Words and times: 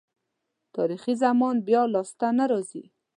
تاریخي 0.75 1.13
زمان 1.23 1.55
بیا 1.67 1.81
لاسته 1.93 2.27
نه 2.39 2.45
راځي. 2.51 2.83